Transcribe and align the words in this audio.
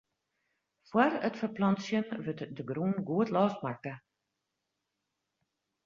Fóár 0.91 1.13
it 1.27 1.35
ferplantsjen 1.41 2.07
wurdt 2.23 2.51
de 2.55 2.63
grûn 2.69 2.95
goed 3.07 3.29
losmakke. 3.35 3.93